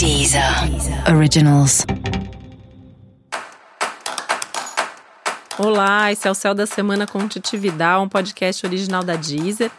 [0.00, 0.42] Deezer
[1.14, 1.84] Originals.
[5.58, 9.70] Olá, esse é o Céu da Semana com Titividade, um podcast original da Deezer.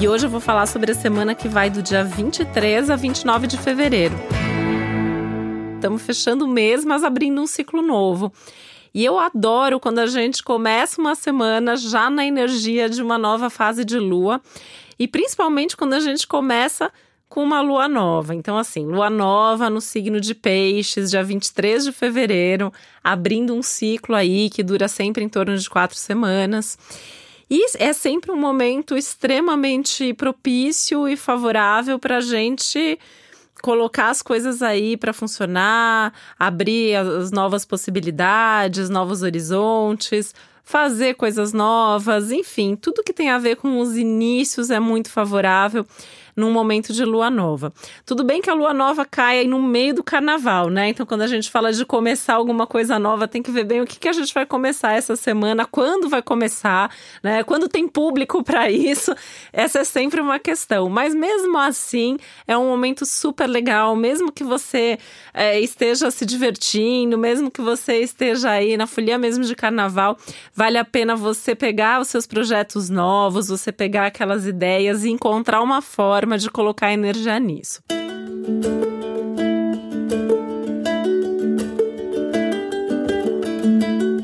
[0.00, 3.48] E hoje eu vou falar sobre a semana que vai do dia 23 a 29
[3.48, 4.14] de fevereiro.
[5.74, 8.32] Estamos fechando o mês, mas abrindo um ciclo novo.
[8.94, 13.50] E eu adoro quando a gente começa uma semana já na energia de uma nova
[13.50, 14.40] fase de lua
[15.00, 16.92] e principalmente quando a gente começa
[17.26, 18.34] com uma lua nova.
[18.34, 22.70] Então, assim, lua nova no signo de Peixes, dia 23 de fevereiro,
[23.02, 26.76] abrindo um ciclo aí que dura sempre em torno de quatro semanas.
[27.48, 32.98] E é sempre um momento extremamente propício e favorável para a gente
[33.62, 40.34] colocar as coisas aí para funcionar, abrir as novas possibilidades, novos horizontes,
[40.70, 45.84] fazer coisas novas, enfim, tudo que tem a ver com os inícios é muito favorável
[46.36, 47.72] num momento de lua nova.
[48.04, 50.88] Tudo bem que a lua nova cai no meio do carnaval, né?
[50.88, 53.86] Então, quando a gente fala de começar alguma coisa nova, tem que ver bem o
[53.86, 56.90] que, que a gente vai começar essa semana, quando vai começar,
[57.22, 57.42] né?
[57.42, 59.14] Quando tem público para isso.
[59.52, 60.88] Essa é sempre uma questão.
[60.88, 64.98] Mas mesmo assim, é um momento super legal, mesmo que você
[65.34, 70.16] é, esteja se divertindo, mesmo que você esteja aí na folia mesmo de carnaval,
[70.54, 75.62] vale a pena você pegar os seus projetos novos, você pegar aquelas ideias e encontrar
[75.62, 77.82] uma forma forma de colocar energia nisso.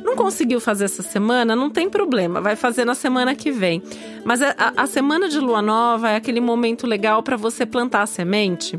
[0.04, 3.82] Não conseguiu fazer essa semana, não tem problema, vai fazer na semana que vem.
[4.26, 8.06] Mas a, a semana de lua nova é aquele momento legal para você plantar a
[8.06, 8.78] semente.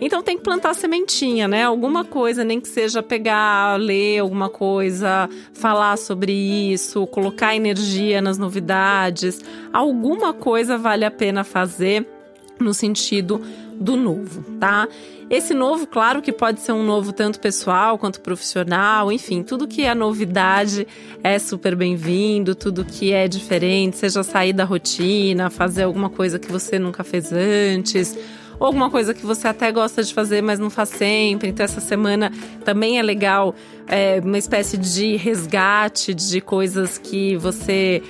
[0.00, 1.62] Então tem que plantar sementinha, né?
[1.62, 8.36] Alguma coisa, nem que seja pegar, ler alguma coisa, falar sobre isso, colocar energia nas
[8.36, 9.40] novidades.
[9.72, 12.17] Alguma coisa vale a pena fazer
[12.60, 13.40] no sentido
[13.80, 14.88] do novo, tá?
[15.30, 19.82] Esse novo, claro que pode ser um novo tanto pessoal quanto profissional, enfim, tudo que
[19.82, 20.86] é novidade
[21.22, 26.50] é super bem-vindo, tudo que é diferente, seja sair da rotina, fazer alguma coisa que
[26.50, 28.16] você nunca fez antes,
[28.58, 31.48] ou alguma coisa que você até gosta de fazer, mas não faz sempre.
[31.48, 32.32] Então, essa semana
[32.64, 33.54] também é legal,
[33.86, 38.02] é, uma espécie de resgate de coisas que você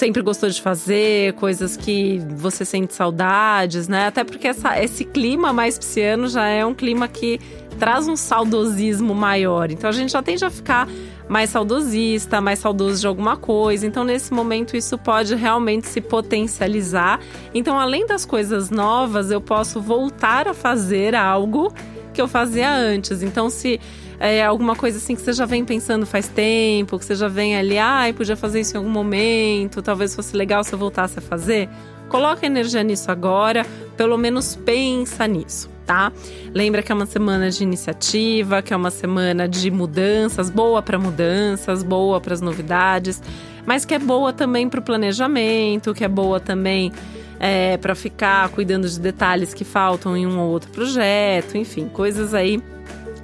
[0.00, 4.06] sempre gostou de fazer, coisas que você sente saudades, né?
[4.06, 7.38] Até porque essa, esse clima mais pisciano já é um clima que
[7.78, 9.70] traz um saudosismo maior.
[9.70, 10.88] Então a gente já tende a ficar
[11.28, 13.86] mais saudosista, mais saudoso de alguma coisa.
[13.86, 17.20] Então, nesse momento, isso pode realmente se potencializar.
[17.54, 21.72] Então, além das coisas novas, eu posso voltar a fazer algo
[22.14, 23.22] que eu fazia antes.
[23.22, 23.78] Então, se
[24.20, 27.56] é alguma coisa assim que você já vem pensando faz tempo, que você já vem
[27.56, 31.18] ali, ai, ah, podia fazer isso em algum momento, talvez fosse legal se eu voltasse
[31.18, 31.70] a fazer.
[32.10, 33.64] Coloca energia nisso agora,
[33.96, 36.12] pelo menos pensa nisso, tá?
[36.52, 40.98] Lembra que é uma semana de iniciativa, que é uma semana de mudanças, boa para
[40.98, 43.22] mudanças, boa para as novidades,
[43.64, 46.92] mas que é boa também para o planejamento, que é boa também
[47.38, 52.34] é, para ficar cuidando de detalhes que faltam em um ou outro projeto, enfim, coisas
[52.34, 52.62] aí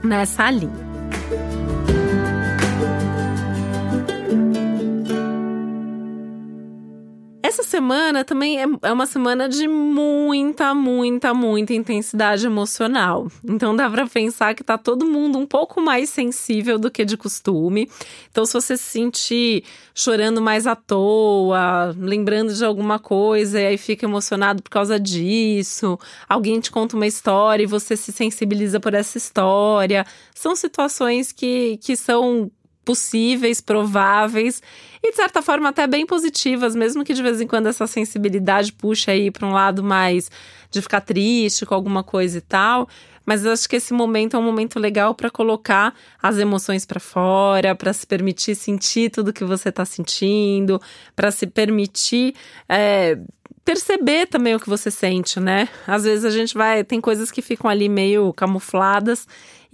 [0.03, 0.86] nessa linha.
[1.11, 1.46] Bye.
[7.59, 13.29] Essa semana também é, é uma semana de muita, muita, muita intensidade emocional.
[13.43, 17.17] Então dá para pensar que tá todo mundo um pouco mais sensível do que de
[17.17, 17.91] costume.
[18.31, 19.65] Então, se você se sentir
[19.95, 25.99] chorando mais à toa, lembrando de alguma coisa e aí fica emocionado por causa disso,
[26.29, 31.79] alguém te conta uma história e você se sensibiliza por essa história, são situações que,
[31.79, 32.51] que são
[32.87, 34.63] possíveis, prováveis
[35.03, 38.73] e de certa forma até bem positivas, mesmo que de vez em quando essa sensibilidade
[38.73, 40.31] puxe aí para um lado mais
[40.71, 42.89] de ficar triste com alguma coisa e tal.
[43.27, 45.93] Mas eu acho que esse momento é um momento legal para colocar
[46.23, 50.81] as emoções para fora, para se permitir sentir tudo que você está sentindo,
[51.17, 52.35] para se permitir
[52.69, 53.19] é,
[53.65, 55.69] perceber também o que você sente, né?
[55.89, 59.27] Às vezes a gente vai, tem coisas que ficam ali meio camufladas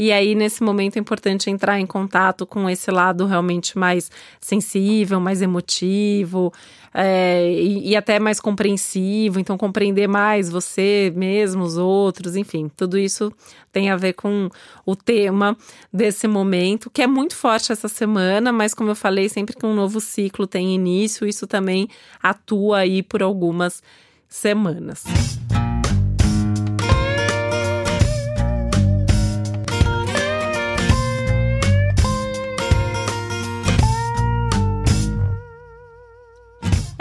[0.02, 4.10] e aí, nesse momento, é importante entrar em contato com esse lado realmente mais
[4.40, 6.52] sensível, mais emotivo
[6.92, 9.38] é, e, e, até mais compreensivo.
[9.38, 13.32] Então, compreender mais você mesmo, os outros, enfim, tudo isso
[13.70, 14.48] tem a ver com
[14.84, 15.56] o tema
[15.92, 19.72] desse momento, que é muito forte essa semana, mas como eu falei, sempre que um
[19.72, 21.88] novo ciclo tem início, isso também
[22.20, 23.80] atua aí por algumas
[24.28, 25.04] semanas.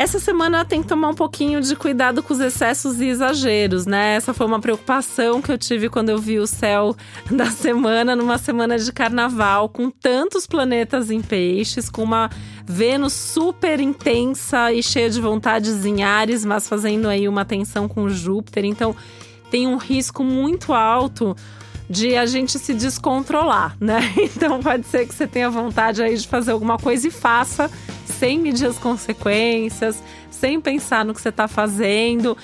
[0.01, 4.15] Essa semana tem que tomar um pouquinho de cuidado com os excessos e exageros, né?
[4.15, 6.95] Essa foi uma preocupação que eu tive quando eu vi o céu
[7.29, 12.31] da semana, numa semana de carnaval, com tantos planetas em peixes, com uma
[12.65, 18.09] Vênus super intensa e cheia de vontades em Ares, mas fazendo aí uma tensão com
[18.09, 18.65] Júpiter.
[18.65, 18.95] Então,
[19.51, 21.35] tem um risco muito alto
[21.91, 23.99] de a gente se descontrolar, né?
[24.17, 27.69] Então pode ser que você tenha vontade aí de fazer alguma coisa e faça
[28.05, 32.37] sem medir as consequências, sem pensar no que você está fazendo.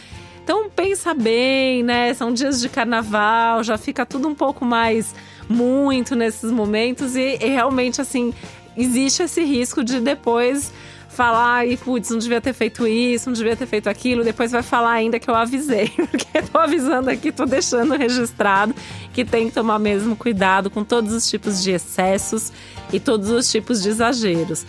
[0.44, 2.13] Então pensa bem, né?
[2.13, 5.15] São dias de carnaval, já fica tudo um pouco mais
[5.47, 8.33] muito nesses momentos e, e realmente assim
[8.75, 10.73] existe esse risco de depois
[11.17, 14.61] falar e putz, não devia ter feito isso, não devia ter feito aquilo, depois vai
[14.61, 18.75] falar ainda que eu avisei, porque tô avisando aqui, tô deixando registrado
[19.13, 22.53] que tem que tomar mesmo cuidado com todos os tipos de excessos
[22.93, 24.63] e todos os tipos de exageros.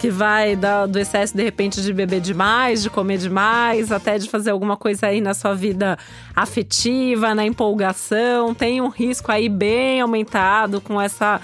[0.00, 0.58] Que vai
[0.90, 5.06] do excesso, de repente, de beber demais, de comer demais, até de fazer alguma coisa
[5.06, 5.96] aí na sua vida
[6.34, 8.52] afetiva, na empolgação.
[8.52, 11.40] Tem um risco aí bem aumentado com essa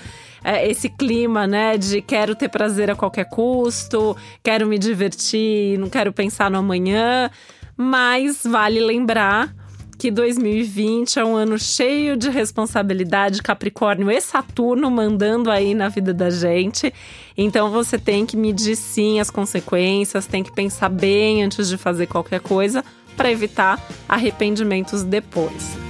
[0.49, 5.91] é, esse clima, né, de quero ter prazer a qualquer custo, quero me divertir, não
[5.91, 7.31] quero pensar no amanhã.
[7.77, 9.55] Mas vale lembrar
[9.99, 16.15] que 2020 é um ano cheio de responsabilidade, Capricórnio e Saturno mandando aí na vida
[16.15, 16.95] da gente.
[17.37, 22.06] Então você tem que medir sim as consequências, tem que pensar bem antes de fazer
[22.06, 22.83] qualquer coisa
[23.17, 23.79] para evitar
[24.09, 25.88] arrependimentos depois.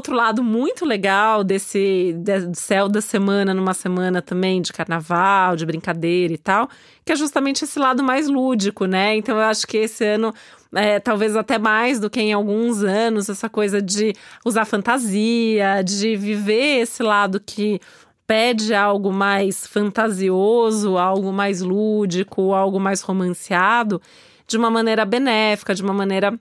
[0.00, 2.16] Outro lado muito legal desse
[2.54, 6.68] céu da semana, numa semana também de carnaval, de brincadeira e tal,
[7.04, 9.14] que é justamente esse lado mais lúdico, né?
[9.14, 10.32] Então eu acho que esse ano
[10.74, 14.14] é, talvez até mais do que em alguns anos, essa coisa de
[14.44, 17.78] usar fantasia, de viver esse lado que
[18.26, 24.00] pede algo mais fantasioso, algo mais lúdico, algo mais romanceado,
[24.46, 26.38] de uma maneira benéfica, de uma maneira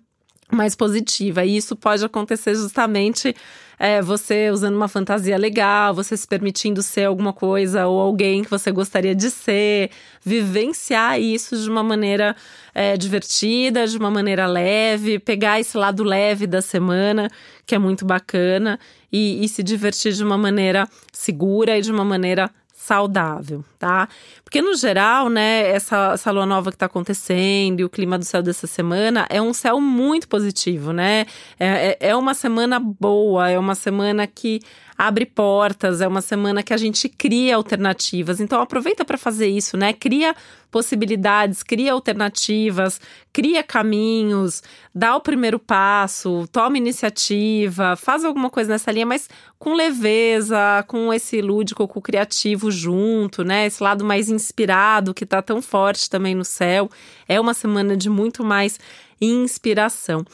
[0.51, 1.45] mais positiva.
[1.45, 3.35] E isso pode acontecer justamente
[3.79, 8.49] é, você usando uma fantasia legal, você se permitindo ser alguma coisa ou alguém que
[8.49, 9.89] você gostaria de ser,
[10.21, 12.35] vivenciar isso de uma maneira
[12.75, 17.29] é, divertida, de uma maneira leve, pegar esse lado leve da semana,
[17.65, 18.77] que é muito bacana,
[19.11, 24.07] e, e se divertir de uma maneira segura e de uma maneira saudável, tá?
[24.41, 28.23] Porque no geral, né, essa, essa lua nova que tá acontecendo e o clima do
[28.23, 31.25] céu dessa semana é um céu muito positivo, né?
[31.59, 34.61] É, é, é uma semana boa, é uma semana que
[34.99, 38.41] abre portas, é uma semana que a gente cria alternativas.
[38.41, 39.93] Então aproveita para fazer isso, né?
[39.93, 40.35] Cria
[40.69, 42.99] possibilidades, cria alternativas,
[43.31, 44.61] cria caminhos,
[44.93, 51.13] dá o primeiro passo, toma iniciativa, faz alguma coisa nessa linha, mas com leveza, com
[51.13, 53.67] esse lúdico, com o criativo junto, né?
[53.67, 56.89] Esse lado mais inspirado que tá tão forte também no céu.
[57.25, 58.77] É uma semana de muito mais
[59.21, 60.25] inspiração.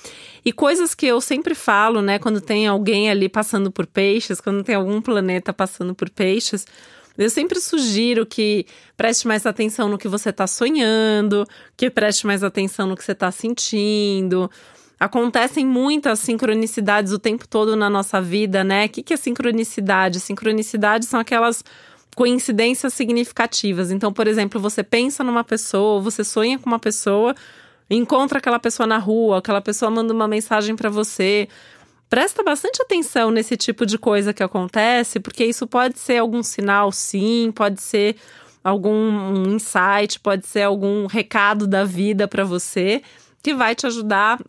[0.43, 4.63] E coisas que eu sempre falo, né, quando tem alguém ali passando por peixes, quando
[4.63, 6.65] tem algum planeta passando por peixes,
[7.17, 8.65] eu sempre sugiro que
[8.97, 11.47] preste mais atenção no que você está sonhando,
[11.77, 14.51] que preste mais atenção no que você está sentindo.
[14.99, 18.85] Acontecem muitas sincronicidades o tempo todo na nossa vida, né?
[18.85, 20.19] O que, é sincronicidade?
[20.19, 21.63] Sincronicidade são aquelas
[22.15, 23.91] coincidências significativas.
[23.91, 27.35] Então, por exemplo, você pensa numa pessoa, você sonha com uma pessoa,
[27.89, 31.47] encontra aquela pessoa na rua, aquela pessoa manda uma mensagem para você.
[32.09, 36.91] Presta bastante atenção nesse tipo de coisa que acontece, porque isso pode ser algum sinal,
[36.91, 38.15] sim, pode ser
[38.63, 43.01] algum insight, pode ser algum recado da vida para você
[43.43, 44.39] que vai te ajudar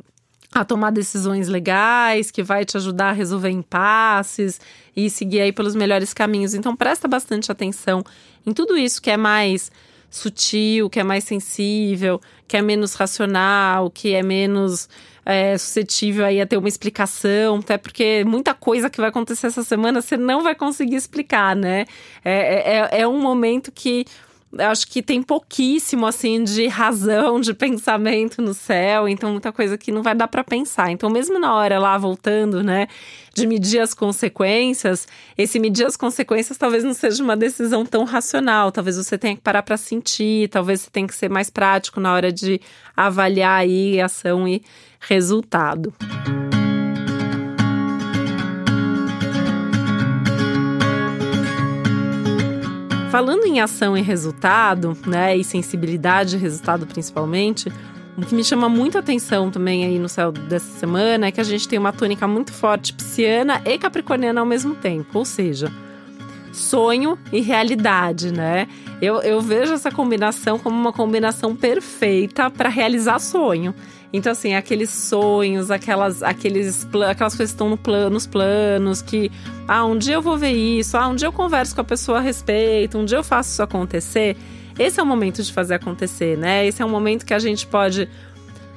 [0.52, 4.58] a tomar decisões legais, que vai te ajudar a resolver impasses
[4.96, 6.54] e seguir aí pelos melhores caminhos.
[6.54, 8.02] Então presta bastante atenção
[8.46, 9.70] em tudo isso que é mais
[10.10, 14.88] sutil, que é mais sensível, que é menos racional, que é menos
[15.24, 19.64] é, suscetível aí a ter uma explicação, até porque muita coisa que vai acontecer essa
[19.64, 21.84] semana você não vai conseguir explicar, né?
[22.24, 24.06] É, é, é um momento que
[24.58, 29.92] acho que tem pouquíssimo assim de razão, de pensamento no céu, então muita coisa que
[29.92, 30.90] não vai dar para pensar.
[30.90, 32.86] Então mesmo na hora lá voltando, né,
[33.34, 38.72] de medir as consequências, esse medir as consequências talvez não seja uma decisão tão racional,
[38.72, 42.12] talvez você tenha que parar para sentir, talvez você tenha que ser mais prático na
[42.12, 42.60] hora de
[42.96, 44.62] avaliar aí ação e
[45.00, 45.92] resultado.
[53.10, 57.72] Falando em ação e resultado, né, e sensibilidade e resultado principalmente,
[58.16, 61.44] o que me chama muito atenção também aí no céu dessa semana é que a
[61.44, 65.70] gente tem uma tônica muito forte pisciana e capricorniana ao mesmo tempo, ou seja,
[66.52, 68.66] sonho e realidade, né?
[69.00, 73.74] Eu, eu vejo essa combinação como uma combinação perfeita para realizar sonho.
[74.12, 79.30] Então, assim, aqueles sonhos, aquelas, aqueles, aquelas coisas que estão no plano, nos planos, que
[79.66, 82.18] ah, um dia eu vou ver isso, ah, um dia eu converso com a pessoa
[82.18, 84.36] a respeito, um dia eu faço isso acontecer.
[84.78, 86.66] Esse é o momento de fazer acontecer, né?
[86.66, 88.08] Esse é um momento que a gente pode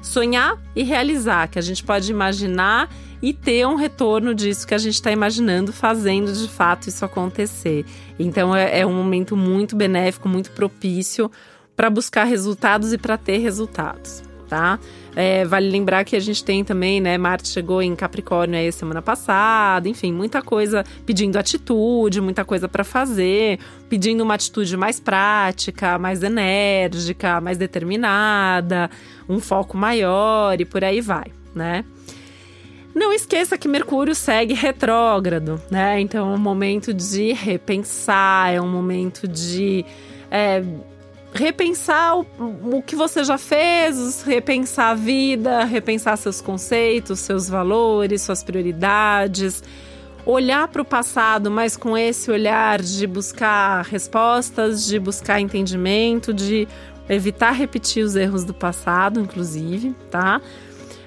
[0.02, 2.90] sonhar e realizar, que a gente pode imaginar
[3.22, 7.86] e ter um retorno disso que a gente está imaginando, fazendo de fato isso acontecer.
[8.18, 11.30] Então é, é um momento muito benéfico, muito propício
[11.76, 14.80] para buscar resultados e para ter resultados, tá?
[15.16, 17.18] É, vale lembrar que a gente tem também, né?
[17.18, 22.84] Marte chegou em Capricórnio aí semana passada, enfim, muita coisa pedindo atitude, muita coisa para
[22.84, 28.90] fazer, pedindo uma atitude mais prática, mais enérgica, mais determinada,
[29.28, 31.86] um foco maior e por aí vai, né?
[32.94, 36.00] Não esqueça que Mercúrio segue retrógrado, né?
[36.00, 39.86] Então é um momento de repensar, é um momento de
[40.32, 40.64] é,
[41.34, 42.26] repensar o,
[42.78, 49.64] o que você já fez, repensar a vida, repensar seus conceitos, seus valores, suas prioridades,
[50.26, 56.68] olhar para o passado, mas com esse olhar de buscar respostas, de buscar entendimento, de
[57.08, 60.42] evitar repetir os erros do passado, inclusive, tá?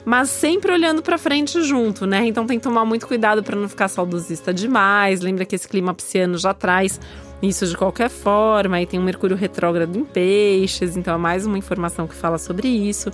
[0.05, 2.27] Mas sempre olhando para frente junto, né?
[2.27, 5.21] Então tem que tomar muito cuidado para não ficar saudosista demais.
[5.21, 6.99] Lembra que esse clima pisciano já traz
[7.43, 8.77] isso de qualquer forma.
[8.77, 12.69] Aí tem um Mercúrio retrógrado em peixes, então é mais uma informação que fala sobre
[12.69, 13.11] isso.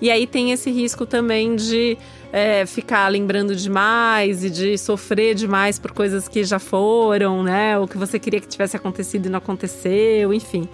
[0.00, 1.98] E aí tem esse risco também de
[2.32, 7.78] é, ficar lembrando demais e de sofrer demais por coisas que já foram, né?
[7.78, 10.68] Ou que você queria que tivesse acontecido e não aconteceu, enfim.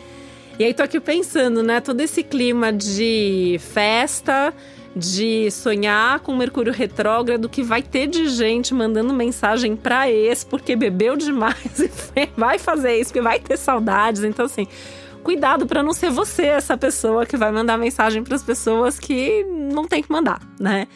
[0.59, 1.81] E aí tô aqui pensando, né?
[1.81, 4.53] Todo esse clima de festa,
[4.97, 10.77] de sonhar com Mercúrio retrógrado que vai ter de gente mandando mensagem para ex porque
[10.77, 11.91] bebeu demais e
[12.37, 14.23] vai fazer isso, porque vai ter saudades.
[14.23, 14.67] Então, assim,
[15.23, 19.43] cuidado para não ser você essa pessoa que vai mandar mensagem para as pessoas que
[19.45, 20.87] não tem que mandar, né?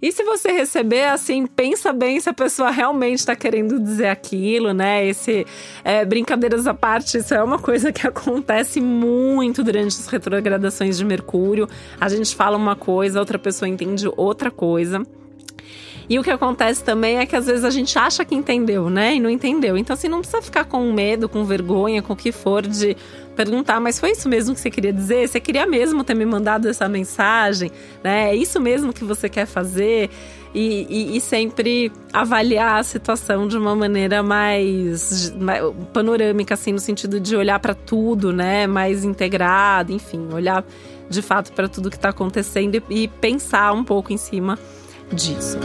[0.00, 4.72] E se você receber, assim, pensa bem se a pessoa realmente está querendo dizer aquilo,
[4.72, 5.06] né?
[5.06, 5.46] Esse
[5.84, 11.04] é, brincadeiras à parte, isso é uma coisa que acontece muito durante as retrogradações de
[11.04, 11.68] Mercúrio.
[12.00, 15.02] A gente fala uma coisa, outra pessoa entende outra coisa.
[16.08, 19.16] E o que acontece também é que às vezes a gente acha que entendeu, né?
[19.16, 19.76] E não entendeu.
[19.76, 22.96] Então, assim, não precisa ficar com medo, com vergonha, com o que for de
[23.34, 25.28] perguntar, mas foi isso mesmo que você queria dizer?
[25.28, 27.70] Você queria mesmo ter me mandado essa mensagem?
[28.02, 28.30] Né?
[28.30, 30.08] É isso mesmo que você quer fazer?
[30.54, 36.78] E, e, e, sempre avaliar a situação de uma maneira mais, mais panorâmica, assim, no
[36.78, 38.66] sentido de olhar para tudo, né?
[38.66, 40.64] Mais integrado, enfim, olhar
[41.10, 44.58] de fato para tudo que está acontecendo e, e pensar um pouco em cima
[45.12, 45.58] disso.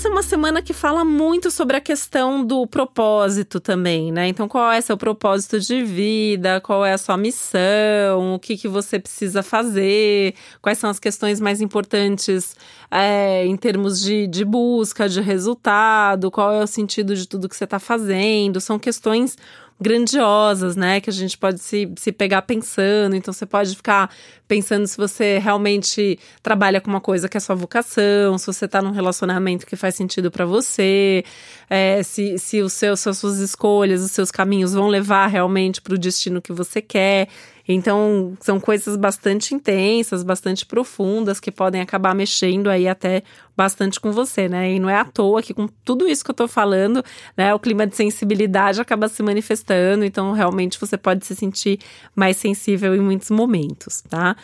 [0.00, 4.28] Essa é uma semana que fala muito sobre a questão do propósito também, né?
[4.28, 6.60] Então, qual é seu propósito de vida?
[6.60, 8.34] Qual é a sua missão?
[8.34, 10.34] O que, que você precisa fazer?
[10.62, 12.56] Quais são as questões mais importantes
[12.88, 16.30] é, em termos de, de busca, de resultado?
[16.30, 18.60] Qual é o sentido de tudo que você está fazendo?
[18.60, 19.36] São questões
[19.80, 21.00] grandiosas, né?
[21.00, 23.16] Que a gente pode se, se pegar pensando.
[23.16, 24.10] Então, você pode ficar
[24.46, 28.82] pensando se você realmente trabalha com uma coisa que é sua vocação, se você tá
[28.82, 31.24] num relacionamento que faz sentido para você,
[31.68, 35.94] é, se, se os seus, as suas escolhas, os seus caminhos vão levar realmente para
[35.94, 37.28] o destino que você quer.
[37.68, 43.22] Então, são coisas bastante intensas, bastante profundas, que podem acabar mexendo aí até
[43.56, 44.72] bastante com você, né?
[44.72, 47.04] E não é à toa que com tudo isso que eu tô falando,
[47.36, 51.78] né, o clima de sensibilidade acaba se manifestando, então realmente você pode se sentir
[52.14, 54.36] mais sensível em muitos momentos, tá?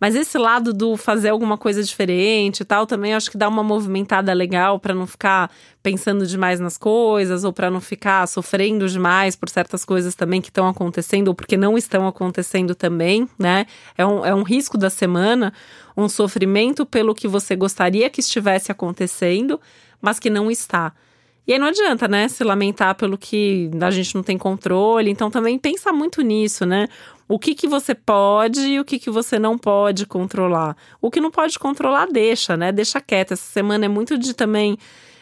[0.00, 3.64] Mas esse lado do fazer alguma coisa diferente e tal, também acho que dá uma
[3.64, 5.50] movimentada legal para não ficar
[5.82, 10.48] pensando demais nas coisas ou para não ficar sofrendo demais por certas coisas também que
[10.48, 13.66] estão acontecendo ou porque não estão acontecendo também, né?
[13.96, 15.52] É um, é um risco da semana,
[15.96, 19.60] um sofrimento pelo que você gostaria que estivesse acontecendo,
[20.00, 20.92] mas que não está.
[21.48, 25.10] E aí não adianta, né, se lamentar pelo que a gente não tem controle.
[25.10, 26.86] Então também pensa muito nisso, né?
[27.28, 30.74] O que que você pode e o que que você não pode controlar.
[31.00, 32.72] O que não pode controlar, deixa, né?
[32.72, 33.32] Deixa quieto.
[33.32, 34.78] Essa semana é muito de também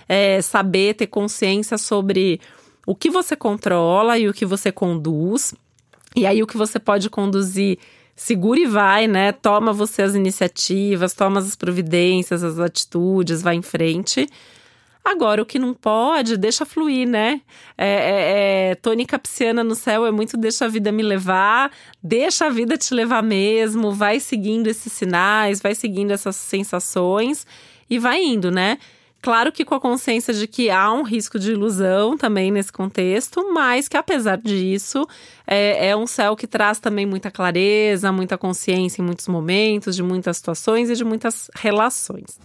[0.08, 2.40] é, saber, ter consciência sobre
[2.86, 5.52] o que você controla e o que você conduz.
[6.14, 7.78] E aí o que você pode conduzir
[8.14, 9.32] segura e vai, né?
[9.32, 14.26] Toma você as iniciativas, toma as providências, as atitudes, vai em frente.
[15.06, 17.40] Agora, o que não pode, deixa fluir, né?
[17.78, 21.70] É, é, é, tônica pisciana no céu é muito deixa a vida me levar,
[22.02, 27.46] deixa a vida te levar mesmo, vai seguindo esses sinais, vai seguindo essas sensações
[27.88, 28.78] e vai indo, né?
[29.22, 33.52] Claro que com a consciência de que há um risco de ilusão também nesse contexto,
[33.54, 35.06] mas que apesar disso,
[35.46, 40.02] é, é, um céu que traz também muita clareza, muita consciência em muitos momentos, de
[40.02, 42.40] muitas situações e de muitas relações.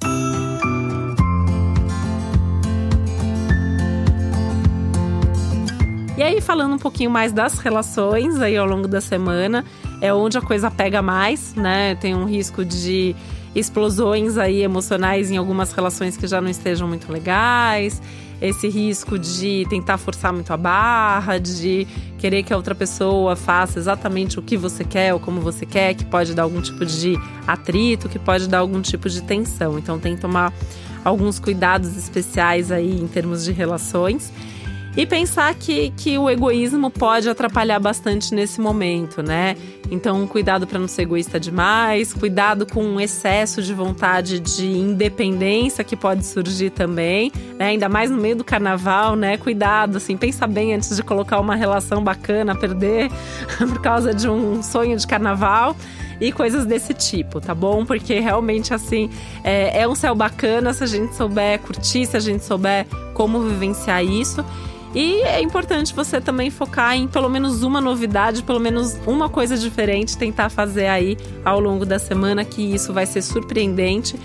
[6.21, 9.65] E aí, falando um pouquinho mais das relações aí ao longo da semana,
[9.99, 11.95] é onde a coisa pega mais, né?
[11.95, 13.15] Tem um risco de
[13.55, 17.99] explosões aí emocionais em algumas relações que já não estejam muito legais,
[18.39, 21.87] esse risco de tentar forçar muito a barra, de
[22.19, 25.95] querer que a outra pessoa faça exatamente o que você quer ou como você quer,
[25.95, 29.79] que pode dar algum tipo de atrito, que pode dar algum tipo de tensão.
[29.79, 30.53] Então tem que tomar
[31.03, 34.31] alguns cuidados especiais aí em termos de relações.
[34.95, 39.55] E pensar que, que o egoísmo pode atrapalhar bastante nesse momento, né?
[39.89, 45.83] Então, cuidado para não ser egoísta demais, cuidado com um excesso de vontade de independência
[45.83, 47.67] que pode surgir também, né?
[47.67, 49.37] Ainda mais no meio do carnaval, né?
[49.37, 53.09] Cuidado, assim, pensa bem antes de colocar uma relação bacana a perder
[53.57, 55.73] por causa de um sonho de carnaval
[56.19, 57.85] e coisas desse tipo, tá bom?
[57.85, 59.09] Porque realmente, assim,
[59.43, 63.39] é, é um céu bacana se a gente souber curtir, se a gente souber como
[63.41, 64.45] vivenciar isso.
[64.93, 69.57] E é importante você também focar em pelo menos uma novidade, pelo menos uma coisa
[69.57, 74.19] diferente, tentar fazer aí ao longo da semana, que isso vai ser surpreendente.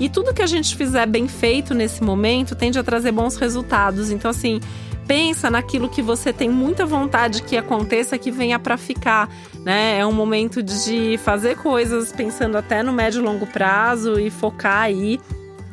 [0.00, 4.10] E tudo que a gente fizer bem feito nesse momento tende a trazer bons resultados.
[4.10, 4.60] Então, assim,
[5.06, 9.28] pensa naquilo que você tem muita vontade que aconteça, que venha para ficar,
[9.64, 9.98] né?
[9.98, 14.82] É um momento de fazer coisas pensando até no médio e longo prazo e focar
[14.82, 15.18] aí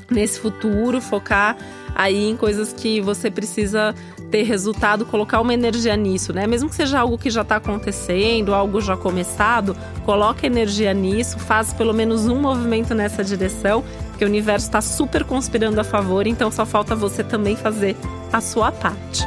[0.10, 1.58] nesse futuro, focar
[1.94, 3.94] aí em coisas que você precisa
[4.30, 6.48] ter resultado, colocar uma energia nisso, né?
[6.48, 11.74] Mesmo que seja algo que já está acontecendo, algo já começado, coloca energia nisso, faz
[11.74, 16.52] pelo menos um movimento nessa direção, porque o universo está super conspirando a favor, então
[16.52, 17.96] só falta você também fazer
[18.32, 19.24] a sua parte.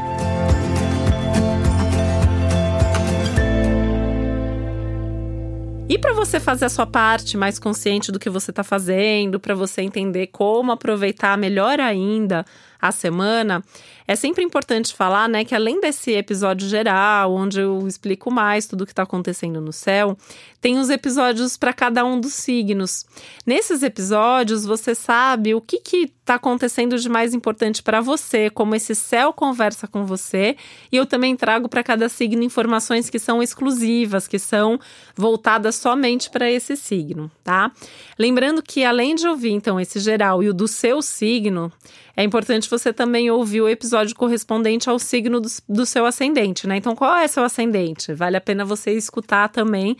[5.88, 9.54] E para você fazer a sua parte mais consciente do que você está fazendo, para
[9.54, 12.44] você entender como aproveitar melhor ainda
[12.80, 13.62] a semana,
[14.06, 18.82] é sempre importante falar, né, que além desse episódio geral, onde eu explico mais tudo
[18.82, 20.16] o que está acontecendo no céu,
[20.60, 23.04] tem os episódios para cada um dos signos.
[23.46, 25.80] Nesses episódios, você sabe o que
[26.28, 30.56] está acontecendo de mais importante para você, como esse céu conversa com você,
[30.90, 34.78] e eu também trago para cada signo informações que são exclusivas, que são
[35.16, 37.70] voltadas somente para esse signo, tá?
[38.18, 41.72] Lembrando que além de ouvir então esse geral e o do seu signo,
[42.16, 46.76] é importante você também ouvir o episódio correspondente ao signo do, do seu ascendente, né?
[46.76, 48.12] Então, qual é seu ascendente?
[48.14, 49.96] Vale a pena você escutar também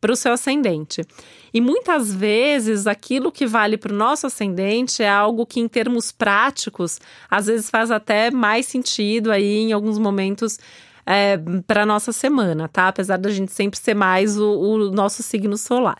[0.00, 1.02] para o seu ascendente.
[1.54, 6.10] E muitas vezes aquilo que vale para o nosso ascendente é algo que, em termos
[6.10, 6.98] práticos,
[7.30, 10.58] às vezes faz até mais sentido aí em alguns momentos.
[11.04, 12.86] É, para nossa semana, tá?
[12.86, 15.98] Apesar da gente sempre ser mais o, o nosso signo solar.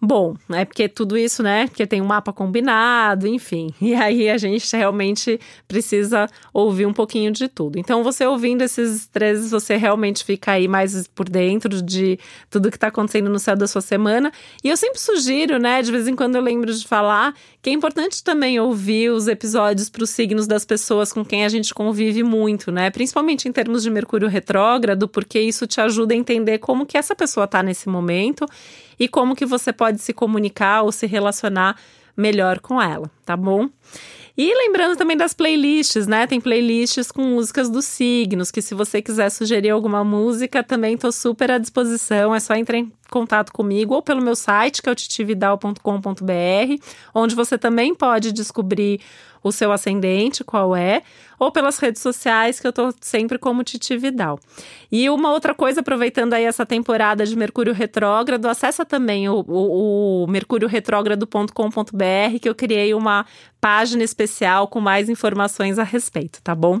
[0.00, 1.66] Bom, é porque tudo isso, né?
[1.66, 3.72] Porque tem um mapa combinado, enfim.
[3.80, 7.78] E aí a gente realmente precisa ouvir um pouquinho de tudo.
[7.78, 12.18] Então, você ouvindo esses três, você realmente fica aí mais por dentro de
[12.50, 14.32] tudo que está acontecendo no céu da sua semana.
[14.62, 15.82] E eu sempre sugiro, né?
[15.82, 19.88] De vez em quando eu lembro de falar que é importante também ouvir os episódios
[19.88, 22.90] para os signos das pessoas com quem a gente convive muito, né?
[22.90, 27.14] Principalmente em termos de Mercúrio retrógrado, porque isso te ajuda a entender como que essa
[27.14, 28.46] pessoa está nesse momento
[28.98, 31.76] e como que você pode se comunicar ou se relacionar
[32.16, 33.68] melhor com ela, tá bom?
[34.36, 36.26] E lembrando também das playlists, né?
[36.26, 41.12] Tem playlists com músicas dos signos, que se você quiser sugerir alguma música, também tô
[41.12, 42.34] super à disposição.
[42.34, 47.34] É só entrar em contato comigo ou pelo meu site, que é o titividal.com.br, onde
[47.34, 49.00] você também pode descobrir
[49.44, 51.02] o seu ascendente, qual é,
[51.38, 54.40] ou pelas redes sociais, que eu tô sempre como Titi Vidal.
[54.90, 60.24] E uma outra coisa, aproveitando aí essa temporada de Mercúrio Retrógrado, acessa também o, o,
[60.24, 63.26] o mercurioretrógrado.com.br, que eu criei uma
[63.60, 66.80] página especial com mais informações a respeito, tá bom?